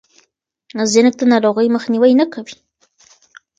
[0.91, 2.55] زینک د ناروغۍ مخنیوی نه کوي.